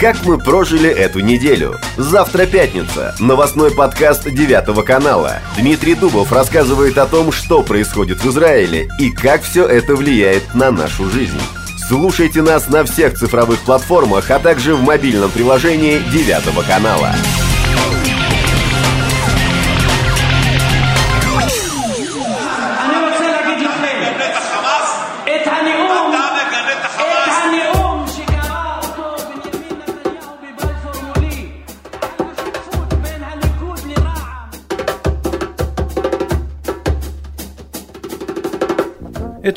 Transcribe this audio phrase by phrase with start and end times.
[0.00, 1.76] Как мы прожили эту неделю?
[1.96, 3.16] Завтра пятница.
[3.18, 5.40] Новостной подкаст Девятого канала.
[5.58, 10.70] Дмитрий Дубов рассказывает о том, что происходит в Израиле и как все это влияет на
[10.70, 11.40] нашу жизнь.
[11.88, 17.14] Слушайте нас на всех цифровых платформах, а также в мобильном приложении Девятого канала.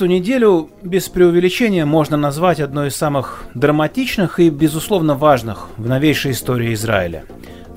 [0.01, 6.31] Эту неделю без преувеличения можно назвать одной из самых драматичных и, безусловно, важных в новейшей
[6.31, 7.23] истории Израиля.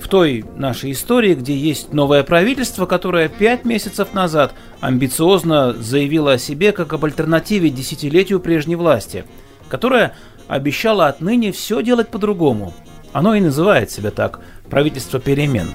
[0.01, 6.39] В той нашей истории, где есть новое правительство, которое пять месяцев назад амбициозно заявило о
[6.39, 9.27] себе как об альтернативе десятилетию прежней власти,
[9.69, 10.15] которое
[10.49, 12.73] обещало отныне все делать по-другому.
[13.13, 15.67] Оно и называет себя так– правительство перемен.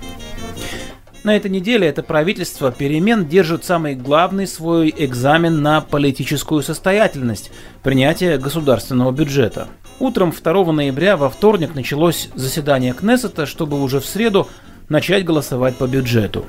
[1.24, 7.52] На этой неделе это правительство перемен держит самый главный свой экзамен на политическую состоятельность–
[7.84, 9.68] принятие государственного бюджета.
[10.00, 14.48] Утром 2 ноября во вторник началось заседание Кнессета, чтобы уже в среду
[14.88, 16.46] начать голосовать по бюджету.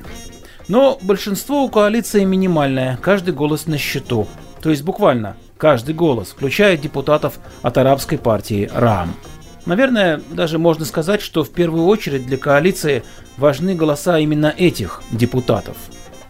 [0.69, 4.29] Но большинство у коалиции минимальное, каждый голос на счету.
[4.63, 9.17] То есть буквально каждый голос, включая депутатов от арабской партии РАМ.
[9.67, 13.03] Наверное, даже можно сказать, что в первую очередь для коалиции
[13.37, 15.77] важны голоса именно этих депутатов.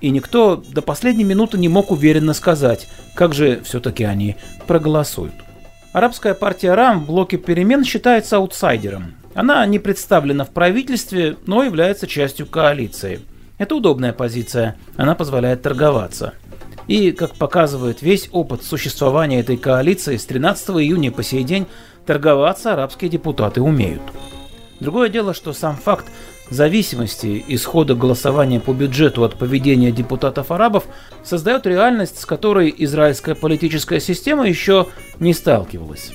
[0.00, 5.34] И никто до последней минуты не мог уверенно сказать, как же все-таки они проголосуют.
[5.92, 9.14] Арабская партия РАМ в блоке перемен считается аутсайдером.
[9.34, 13.20] Она не представлена в правительстве, но является частью коалиции.
[13.58, 16.32] Это удобная позиция, она позволяет торговаться.
[16.86, 21.66] И, как показывает весь опыт существования этой коалиции, с 13 июня по сей день
[22.06, 24.02] торговаться арабские депутаты умеют.
[24.80, 26.06] Другое дело, что сам факт
[26.50, 30.84] зависимости исхода голосования по бюджету от поведения депутатов-арабов
[31.22, 34.88] создает реальность, с которой израильская политическая система еще
[35.20, 36.12] не сталкивалась.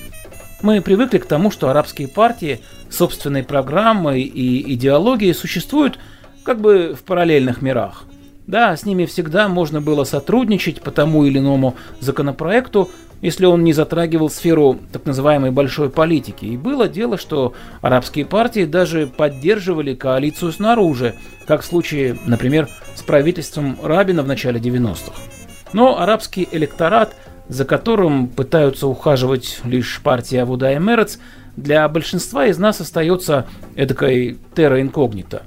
[0.62, 2.60] Мы привыкли к тому, что арабские партии
[2.90, 5.98] собственной программой и идеологией существуют
[6.44, 8.04] как бы в параллельных мирах.
[8.46, 12.88] Да, с ними всегда можно было сотрудничать по тому или иному законопроекту,
[13.20, 16.44] если он не затрагивал сферу так называемой большой политики.
[16.44, 21.14] И было дело, что арабские партии даже поддерживали коалицию снаружи,
[21.46, 25.12] как в случае, например, с правительством Рабина в начале 90-х.
[25.72, 27.16] Но арабский электорат,
[27.48, 31.18] за которым пытаются ухаживать лишь партия Авуда и Мерец,
[31.56, 35.42] для большинства из нас остается эдакой терра инкогнито.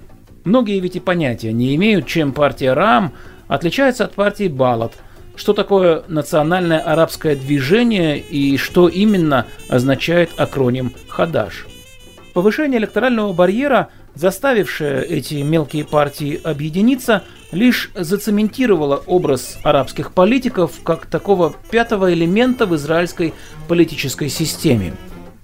[0.50, 3.14] Многие ведь и понятия не имеют, чем партия Рам
[3.48, 4.94] отличается от партии Балат–
[5.36, 11.66] что такое национальное арабское движение и что именно означает акроним Хадаш.
[12.34, 17.24] Повышение электорального барьера, заставившее эти мелкие партии объединиться,
[17.54, 23.34] лишь зацементировало образ арабских политиков как такого пятого элемента в израильской
[23.70, 24.94] политической системе.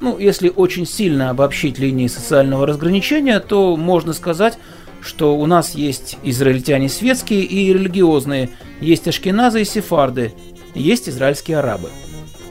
[0.02, 4.58] Ну, если очень сильно обобщить линии социального разграничения, то можно сказать,
[5.06, 8.50] что у нас есть израильтяне светские и религиозные,
[8.82, 10.34] есть ашкеназы и сефарды,
[10.74, 11.90] есть израильские арабы,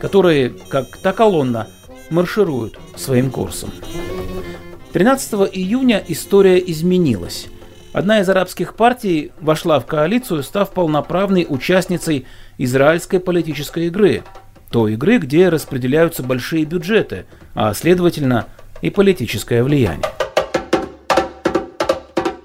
[0.00, 1.68] которые, как та колонна,
[2.10, 3.70] маршируют своим курсом.
[4.92, 7.48] 13 июня история изменилась.
[7.92, 12.26] Одна из арабских партий вошла в коалицию, став полноправной участницей
[12.58, 14.22] израильской политической игры.
[14.70, 18.46] Той игры, где распределяются большие бюджеты, а следовательно
[18.82, 20.23] и политическое влияние.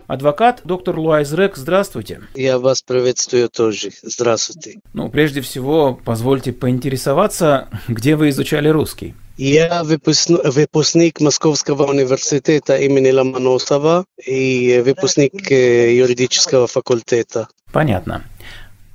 [0.10, 2.22] Адвокат доктор Луайз Рек, здравствуйте.
[2.34, 3.92] Я вас приветствую тоже.
[4.02, 4.80] Здравствуйте.
[4.92, 9.14] Ну, прежде всего, позвольте поинтересоваться, где вы изучали русский?
[9.38, 17.48] Я выпускник, Московского университета имени Ломоносова и выпускник э, юридического факультета.
[17.72, 18.24] Понятно.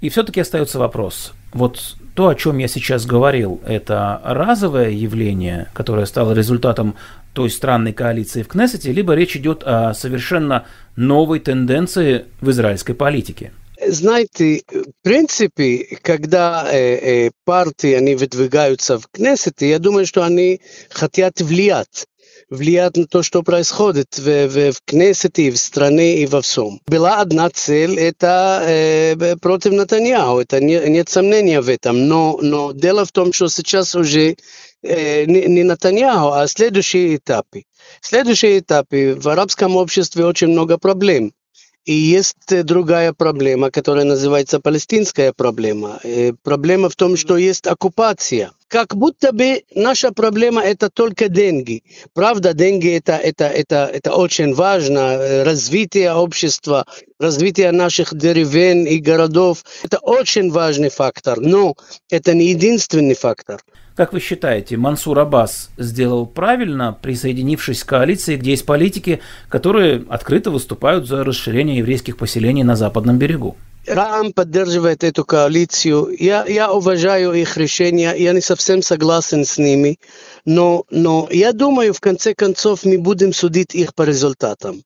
[0.00, 1.32] И все-таки остается вопрос.
[1.52, 6.96] Вот то, о чем я сейчас говорил, это разовое явление, которое стало результатом
[7.34, 10.66] той странной коалиции в Кнессете, либо речь идет о совершенно
[10.96, 13.52] новой тенденции в израильской политике?
[13.86, 20.60] Знаете, в принципе, когда э, э, партии они выдвигаются в Кнессете, я думаю, что они
[20.90, 22.06] хотят влиять
[22.50, 26.80] влиять на то, что происходит в, в, в Кнессете, в стране и во всем.
[26.86, 32.72] Была одна цель, это э, против Натаньяу, это не, нет сомнения в этом, но, но
[32.72, 34.36] дело в том, что сейчас уже
[34.82, 37.64] э, не, не Натаньяу, а следующие этапы.
[38.00, 41.32] Следующие этапы в арабском обществе очень много проблем.
[41.84, 46.00] И есть другая проблема, которая называется палестинская проблема.
[46.42, 51.82] Проблема в том, что есть оккупация– как будто бы наша проблема это только деньги.
[52.12, 55.44] Правда, деньги это, это, это, это очень важно.
[55.44, 56.86] Развитие общества,
[57.18, 61.74] развитие наших деревень и городов, это очень важный фактор, но
[62.10, 63.60] это не единственный фактор.
[63.94, 70.50] Как вы считаете, Мансур Аббас сделал правильно, присоединившись к коалиции, где есть политики, которые открыто
[70.50, 73.56] выступают за расширение еврейских поселений на западном берегу?
[73.86, 76.14] Рам поддерживает эту коалицию.
[76.18, 79.98] Я, я уважаю их решения, я не совсем согласен с ними,
[80.44, 84.82] но, но я думаю, в конце концов, мы будем судить их по результатам.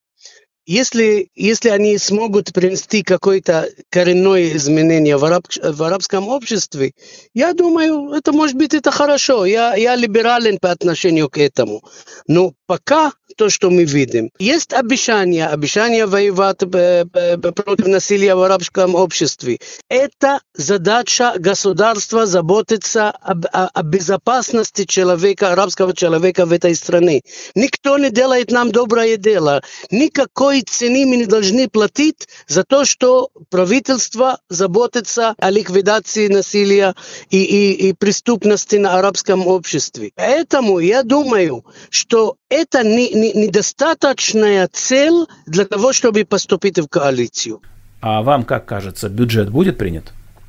[0.65, 6.93] Если, если они смогут принести какое-то коренное изменение в, араб, в арабском обществе,
[7.33, 9.45] я думаю, это может быть это хорошо.
[9.45, 11.83] Я, я либерален по отношению к этому.
[12.27, 14.29] Но пока то, что мы видим.
[14.39, 19.59] Есть обещания, обещания воевать против насилия в арабском обществе.
[19.89, 27.21] Это задача государства заботиться об, о, о безопасности человека, арабского человека в этой стране.
[27.55, 29.61] Никто не делает нам доброе дело.
[29.91, 36.95] Никакой цены мы не должны платить за то, что правительство заботится о ликвидации насилия
[37.29, 40.11] и, и, и преступности на арабском обществе.
[40.15, 47.61] Поэтому я думаю, что это не, недостаточная цель для того, чтобы поступить в коалицию.
[48.01, 50.05] А вам как кажется, бюджет будет принят?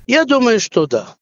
[0.07, 1.17] Я думаю, что да.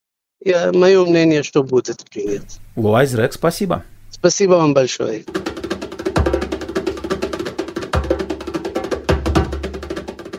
[0.44, 2.44] Я, мое мнение, что будет принят.
[2.76, 3.84] Луайз Рек, спасибо.
[4.10, 5.24] Спасибо вам большое.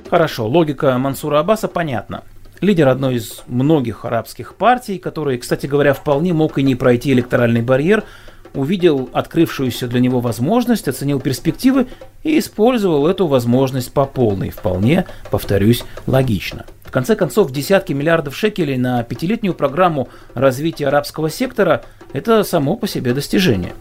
[0.10, 2.24] Хорошо, логика Мансура Аббаса понятна.
[2.62, 7.62] Лидер одной из многих арабских партий, который, кстати говоря, вполне мог и не пройти электоральный
[7.62, 8.04] барьер,
[8.54, 11.88] увидел открывшуюся для него возможность, оценил перспективы
[12.24, 14.50] и использовал эту возможность по полной.
[14.50, 16.66] Вполне, повторюсь, логично.
[16.84, 22.88] В конце концов, десятки миллиардов шекелей на пятилетнюю программу развития арабского сектора– это само по
[22.88, 23.74] себе достижение.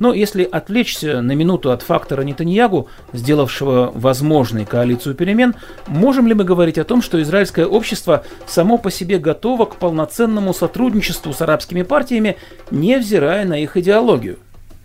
[0.00, 5.54] Но если отвлечься на минуту от фактора Нетаньягу, сделавшего возможной коалицию перемен,
[5.86, 10.54] можем ли мы говорить о том, что израильское общество само по себе готово к полноценному
[10.54, 12.36] сотрудничеству с арабскими партиями,
[12.70, 14.38] невзирая на их идеологию?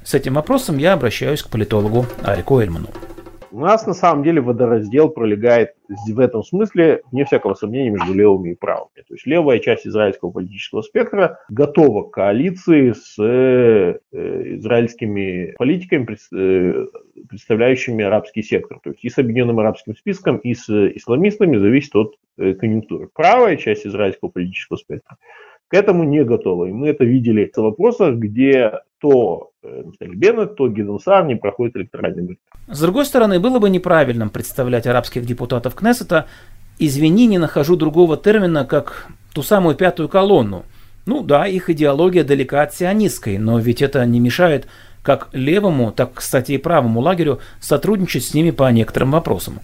[0.03, 2.89] С этим вопросом я обращаюсь к политологу Арику Эльману.
[3.55, 8.49] У нас на самом деле водораздел пролегает в этом смысле, вне всякого сомнения, между левыми
[8.49, 9.01] и правыми.
[9.07, 16.87] То есть левая часть израильского политического спектра готова к коалиции с э, израильскими политиками, э,
[17.29, 18.81] представляющими арабский сектор.
[18.83, 23.07] То есть и с Объединенным арабским списком, и с исламистами зависит от э, конъюнктуры.
[23.13, 25.15] Правая часть израильского политического спектра
[25.69, 26.65] к этому не готова.
[26.65, 29.51] И мы это видели в вопросах, где то
[29.85, 32.37] Нафтали Беннет, то Гидон Сар не проходит электоральный барьер.
[32.67, 36.27] С другой стороны, было бы неправильным представлять арабских депутатов Кнессета,
[36.79, 40.65] извини, не нахожу другого термина, как ту самую пятую колонну.
[41.05, 44.67] Ну да, их идеология далека от сионистской, но ведь это не мешает
[45.03, 49.59] как левому, так, кстати, и правому лагерю сотрудничать с ними по некоторым вопросам.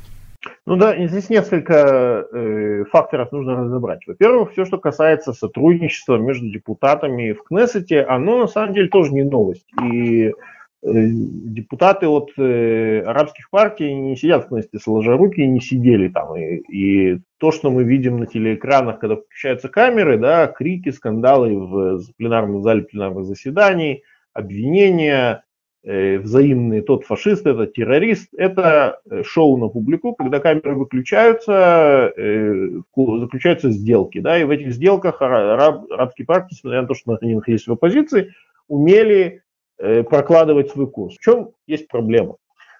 [0.65, 4.05] Ну да, здесь несколько э, факторов нужно разобрать.
[4.07, 9.23] Во-первых, все, что касается сотрудничества между депутатами в Кнессете, оно на самом деле тоже не
[9.23, 9.67] новость.
[9.83, 10.33] И э,
[10.81, 16.35] депутаты от э, арабских партий не сидят в Кнессете сложа руки и не сидели там.
[16.35, 22.01] И, и то, что мы видим на телеэкранах, когда включаются камеры, да, крики, скандалы в
[22.17, 24.03] пленарном зале пленарных заседаний,
[24.33, 25.43] обвинения,
[25.83, 33.71] взаимные, тот фашист, этот террорист, это э, шоу на публику, когда камеры выключаются, э, заключаются
[33.71, 37.65] сделки, да, и в этих сделках араб, арабские партии, несмотря на то, что они находились
[37.65, 38.33] в оппозиции,
[38.67, 39.41] умели
[39.77, 41.17] прокладывать свой курс.
[41.17, 42.35] В чем есть проблема?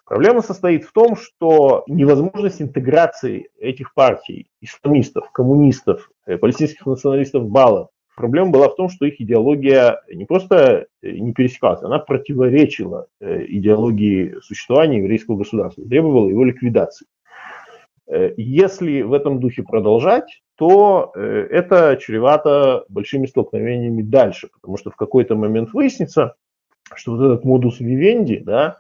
[0.06, 8.52] Проблема состоит в том, что невозможность интеграции этих партий, исламистов, коммунистов, палестинских националистов Бала Проблема
[8.52, 14.36] была в том, что их идеология не просто э, не пересекалась, она противоречила э, идеологии
[14.42, 17.08] существования еврейского государства, требовала его ликвидации.
[18.08, 24.96] Э, если в этом духе продолжать, то это чревато большими столкновениями дальше, потому что в
[24.96, 26.36] какой-то момент выяснится,
[26.94, 28.78] что вот этот модус вивенди, да,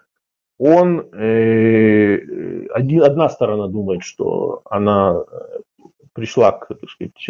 [0.59, 5.23] он, э, один, одна сторона думает, что она
[6.13, 7.29] пришла к, так сказать,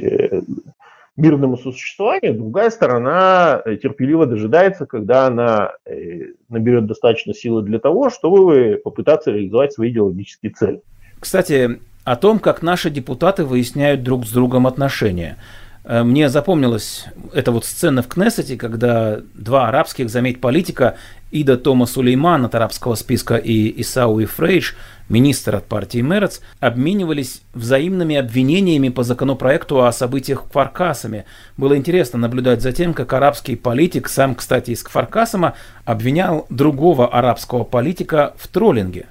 [1.18, 8.10] мирному сосуществованию, другая сторона э, терпеливо дожидается, когда она э, наберет достаточно силы для того,
[8.10, 10.82] чтобы попытаться реализовать свои идеологические цели.
[11.20, 15.38] Кстати, о том, как наши депутаты выясняют друг с другом отношения.
[15.84, 20.98] Э, мне запомнилась эта вот сцена в Кнессете, когда два арабских, заметь, политика,
[21.32, 24.74] Ида Тома Сулейман от арабского списка и Исау и Фрейдж,
[25.08, 31.26] министр от партии Мерец, обменивались взаимными обвинениями по законопроекту о событиях в Кфаркасаме.
[31.58, 35.54] Было интересно наблюдать за тем, как арабский политик, сам, кстати, из Кфаркасама,
[35.86, 39.06] обвинял другого арабского политика в троллинге.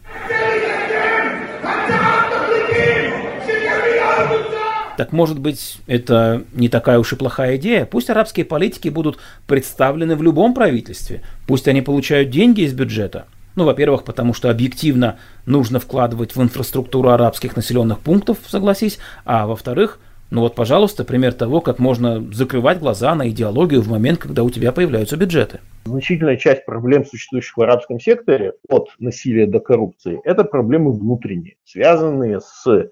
[5.00, 7.86] Так может быть, это не такая уж и плохая идея?
[7.86, 9.16] Пусть арабские политики будут
[9.46, 11.22] представлены в любом правительстве.
[11.46, 13.24] Пусть они получают деньги из бюджета.
[13.56, 18.98] Ну, во-первых, потому что объективно нужно вкладывать в инфраструктуру арабских населенных пунктов, согласись.
[19.24, 24.18] А во-вторых, ну вот, пожалуйста, пример того, как можно закрывать глаза на идеологию в момент,
[24.18, 25.60] когда у тебя появляются бюджеты.
[25.86, 32.40] Значительная часть проблем, существующих в арабском секторе, от насилия до коррупции, это проблемы внутренние, связанные
[32.40, 32.90] с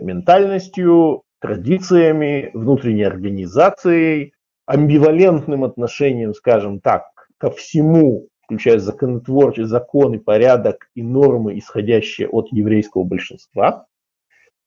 [0.00, 4.32] ментальностью, традициями, внутренней организацией,
[4.66, 7.04] амбивалентным отношением, скажем так,
[7.38, 13.86] ко всему, включая законотворческий закон и порядок и нормы, исходящие от еврейского большинства.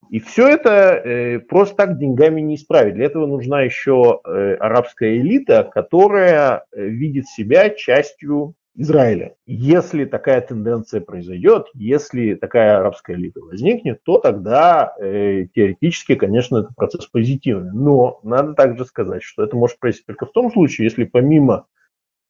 [0.09, 2.95] И все это э, просто так деньгами не исправить.
[2.95, 9.35] Для этого нужна еще э, арабская элита, которая э, видит себя частью Израиля.
[9.47, 16.69] Если такая тенденция произойдет, если такая арабская элита возникнет, то тогда э, теоретически, конечно, это
[16.75, 17.71] процесс позитивный.
[17.73, 21.65] Но надо также сказать, что это может произойти только в том случае, если помимо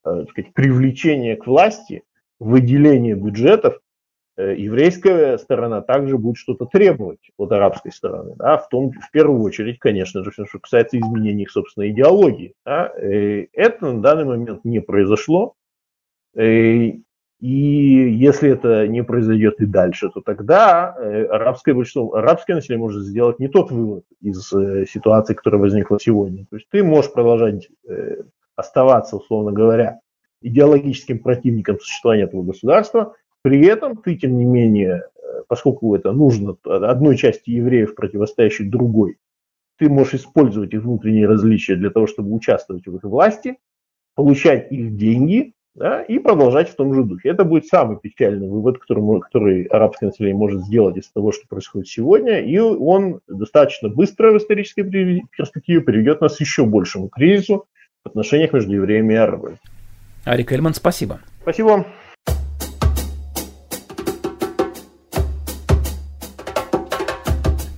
[0.06, 2.02] э, сказать, привлечения к власти,
[2.40, 3.78] выделения бюджетов,
[4.38, 8.34] э, еврейская сторона также будет что-то требовать от арабской стороны.
[8.36, 12.54] Да, в, том, в первую очередь, конечно же, что касается изменений их собственной идеологии.
[12.64, 15.56] Да, э, это на данный момент не произошло.
[16.38, 16.92] Э,
[17.40, 17.46] и
[18.20, 23.38] если это не произойдет и дальше, то тогда э, арабское большинство, арабское население может сделать
[23.38, 26.46] не тот вывод из э, ситуации, которая возникла сегодня.
[26.48, 27.68] То есть ты можешь продолжать
[28.56, 30.00] оставаться, условно говоря,
[30.42, 35.04] идеологическим противником существования этого государства, при этом ты, тем не менее,
[35.46, 39.18] поскольку это нужно одной части евреев, противостоящей другой,
[39.78, 43.58] ты можешь использовать их внутренние различия для того, чтобы участвовать в их власти,
[44.16, 47.30] получать их деньги, да, и продолжать в том же духе.
[47.30, 51.88] Это будет самый печальный вывод, который, который арабское население может сделать из того, что происходит
[51.88, 57.66] сегодня, и он достаточно быстро в исторической перспективе приведет нас к еще большему кризису
[58.04, 59.58] в отношениях между евреями и арабами.
[60.24, 61.20] Арик Эльман, спасибо.
[61.42, 61.86] Спасибо вам.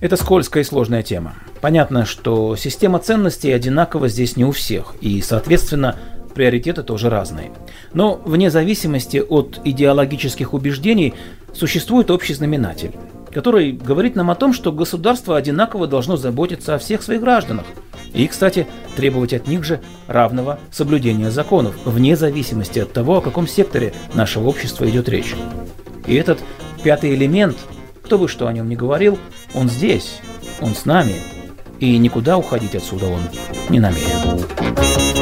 [0.01, 1.35] Это скользкая и сложная тема.
[1.61, 5.95] Понятно, что система ценностей одинакова здесь не у всех, и, соответственно,
[6.33, 7.51] приоритеты тоже разные.
[7.93, 11.13] Но вне зависимости от идеологических убеждений
[11.53, 12.91] существует общий знаменатель,
[13.31, 17.65] который говорит нам о том, что государство одинаково должно заботиться о всех своих гражданах.
[18.13, 23.47] И, кстати, требовать от них же равного соблюдения законов, вне зависимости от того, о каком
[23.47, 25.35] секторе нашего общества идет речь.
[26.07, 26.39] И этот
[26.83, 27.57] пятый элемент,
[28.03, 29.17] кто бы что о нем ни говорил,
[29.53, 30.19] он здесь,
[30.59, 31.15] он с нами,
[31.79, 33.21] и никуда уходить отсюда он
[33.69, 35.20] не намерен.